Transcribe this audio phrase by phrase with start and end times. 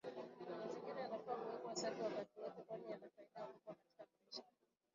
[0.49, 4.41] Mazingira yanafaa kuwekwa safi wakati wote kwani yana faida kubwa katika maisha